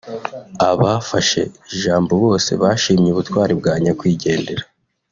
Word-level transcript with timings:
Abafashe 0.69 1.41
ijambo 1.73 2.11
bose 2.23 2.51
bashimye 2.61 3.07
ubutwari 3.11 3.53
bwa 3.59 3.73
nyakwigendera 3.83 4.63